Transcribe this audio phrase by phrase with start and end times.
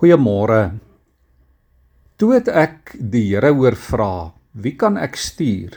[0.00, 0.78] Goeiemôre.
[2.16, 5.76] Toe het ek die Here hoor vra, "Wie kan ek stuur?"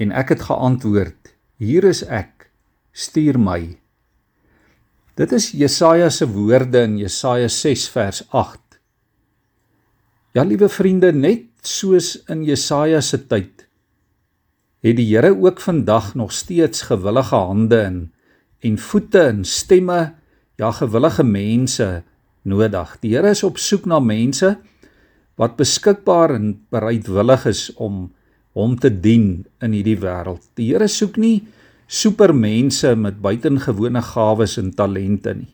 [0.00, 2.48] En ek het geantwoord, "Hier is ek.
[2.92, 3.76] Stuur my."
[5.16, 8.80] Dit is Jesaja se woorde in Jesaja 6 vers 8.
[10.32, 13.68] Ja, liewe vriende, net soos in Jesaja se tyd,
[14.80, 18.12] het die Here ook vandag nog steeds gewillige hande in
[18.60, 20.14] en voete en stemme,
[20.56, 22.02] ja gewillige mense
[22.48, 22.96] nodig.
[23.02, 24.56] Die Here is op soek na mense
[25.40, 28.10] wat beskikbaar en bereidwillig is om
[28.52, 30.44] hom te dien in hierdie wêreld.
[30.58, 31.46] Die Here soek nie
[31.92, 35.50] supermense met buitengewone gawes en talente nie.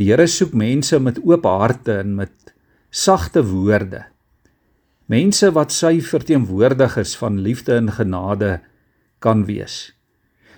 [0.00, 2.54] Die Here soek mense met oop harte en met
[2.90, 4.06] sagte woorde.
[5.10, 8.60] Mense wat sy verteenwoordigers van liefde en genade
[9.20, 9.90] kan wees.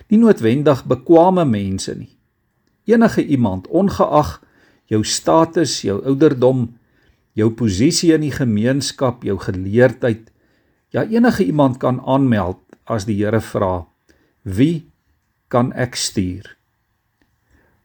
[0.07, 2.11] Nie noodwendig bekwame mense nie.
[2.85, 4.37] Enige iemand ongeag
[4.93, 6.67] jou status, jou ouderdom,
[7.37, 10.29] jou posisie in die gemeenskap, jou geleerdheid.
[10.93, 13.87] Ja, enige iemand kan aanmeld as die Here vra,
[14.43, 14.85] "Wie
[15.49, 16.57] kan ek stuur?"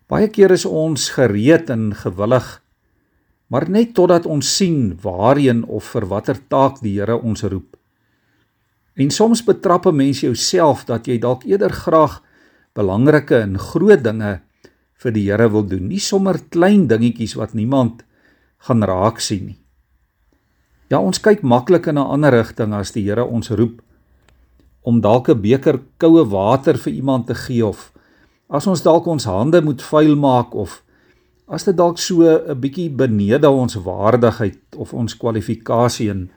[0.09, 2.63] Baie keer is ons gereed en gewillig,
[3.49, 7.77] maar net totdat ons sien waarheen of vir watter taak die Here ons roep.
[8.97, 12.23] En soms betrap 'n mens jouself dat jy dalk eerder graag
[12.75, 14.41] belangrike en groot dinge
[14.99, 18.03] vir die Here wil doen, nie sommer klein dingetjies wat niemand
[18.67, 19.59] gaan raak sien nie.
[20.91, 23.83] Ja, ons kyk maklik in 'n ander rigting as die Here ons roep
[24.83, 27.93] om dalk 'n beker koue water vir iemand te gee of
[28.49, 30.83] as ons dalk ons hande moet vuil maak of
[31.49, 36.31] as dit dalk so 'n bietjie benede ons waardigheid of ons kwalifikasie in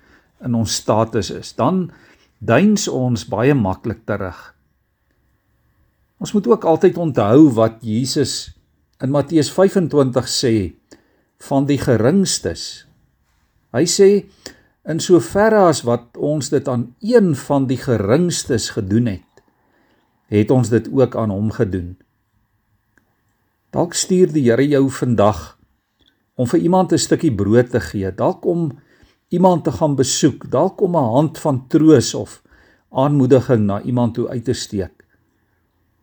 [0.46, 1.92] in ons status is, dan
[2.40, 4.54] duins ons baie maklik terug.
[6.22, 8.54] Ons moet ook altyd onthou wat Jesus
[9.02, 10.54] in Matteus 25 sê
[11.48, 12.86] van die geringstes.
[13.74, 14.10] Hy sê
[14.86, 19.42] in soverre as wat ons dit aan een van die geringstes gedoen het,
[20.30, 21.96] het ons dit ook aan hom gedoen.
[23.74, 25.58] Dalk stuur die Here jou vandag
[26.38, 28.78] om vir iemand 'n stukkie brood te gee, dalk om
[29.30, 32.42] iemand te gaan besoek, dalk om 'n hand van troos of
[32.92, 35.01] aanmoediging na iemand toe uit te steek.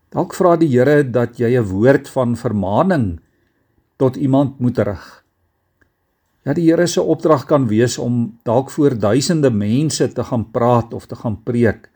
[0.08, 3.20] Dalk vra die Here dat jy 'n woord van vermaaning
[3.98, 5.24] tot iemand moet rig.
[6.44, 10.94] Ja, die Here se opdrag kan wees om dalk voor duisende mense te gaan praat
[10.94, 11.90] of te gaan preek.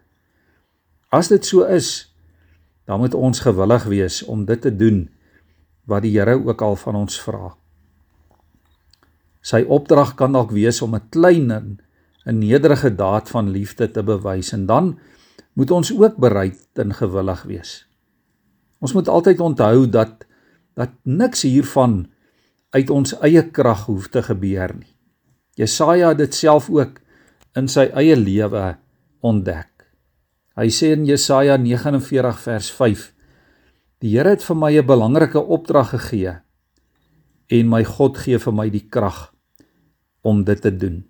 [1.08, 2.12] As dit so is,
[2.84, 5.08] dan moet ons gewillig wees om dit te doen
[5.84, 7.56] wat die Here ook al van ons vra.
[9.40, 11.78] Sy opdrag kan dalk wees om 'n klein en
[12.26, 14.98] 'n nederige daad van liefde te bewys en dan
[15.54, 17.91] moet ons ook bereid en gewillig wees.
[18.82, 20.26] Ons moet altyd onthou dat
[20.74, 22.06] dat niks hiervan
[22.72, 24.90] uit ons eie krag hoef te gebeur nie.
[25.60, 26.96] Jesaja het dit self ook
[27.60, 28.72] in sy eie lewe
[29.20, 29.68] ontdek.
[30.56, 33.04] Hy sê in Jesaja 49 vers 5:
[34.00, 36.40] Die Here het vir my 'n belangrike opdrag gegee
[37.48, 39.32] en my God gee vir my die krag
[40.22, 41.04] om dit te doen.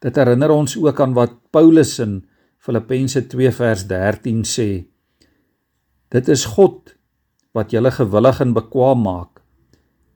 [0.00, 2.24] Dit herinner ons ook aan wat Paulus in
[2.56, 4.86] Filippense 2 vers 13 sê
[6.14, 6.94] Dit is God
[7.56, 9.42] wat julle gewillig en bekwaam maak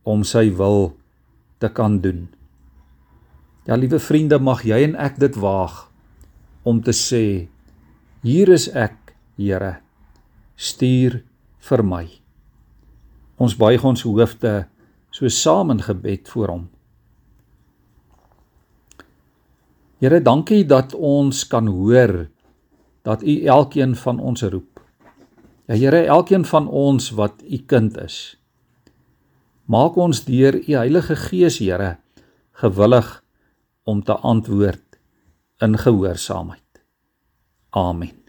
[0.06, 0.93] om sy wil
[1.61, 2.28] te kan doen.
[3.67, 5.91] Ja, liewe vriende, mag jy en ek dit waag
[6.62, 7.49] om te sê:
[8.23, 8.97] Hier is ek,
[9.41, 9.78] Here.
[10.61, 11.23] Stuur
[11.65, 12.05] vir my.
[13.41, 14.53] Ons buig ons hoofde
[15.11, 16.67] so saam in gebed voor hom.
[20.01, 22.28] Here, dankie dat ons kan hoor
[23.09, 24.69] dat U elkeen van ons roep.
[25.70, 28.34] Ja Here, elkeen van ons wat u kind is,
[29.70, 31.92] maak ons deur u Heilige Gees, Here,
[32.58, 33.10] gewillig
[33.86, 34.98] om te antwoord
[35.62, 36.82] in gehoorsaamheid.
[37.70, 38.19] Amen.